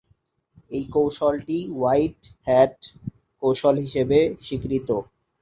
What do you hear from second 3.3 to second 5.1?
কৌশল হিসেবে স্বীকৃত।